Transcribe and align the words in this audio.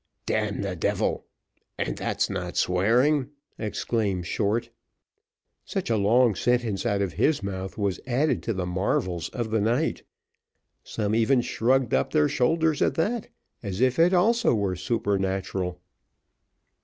"Damn 0.25 0.63
the 0.63 0.75
devil! 0.75 1.27
and 1.77 1.95
that's 1.95 2.27
not 2.27 2.57
swearing," 2.57 3.29
exclaimed 3.59 4.25
Short 4.25 4.71
such 5.63 5.91
a 5.91 5.95
long 5.95 6.33
sentence 6.33 6.87
out 6.87 7.03
of 7.03 7.13
his 7.13 7.43
mouth 7.43 7.77
was 7.77 7.99
added 8.07 8.41
to 8.41 8.53
the 8.53 8.65
marvels 8.65 9.29
of 9.29 9.51
the 9.51 9.61
night 9.61 10.01
some 10.83 11.13
even 11.13 11.41
shrugged 11.41 11.93
up 11.93 12.13
their 12.13 12.27
shoulders 12.27 12.81
at 12.81 12.95
that, 12.95 13.27
as 13.61 13.79
if 13.79 13.99
it 13.99 14.11
also 14.11 14.55
were 14.55 14.75
supernatural. 14.75 15.79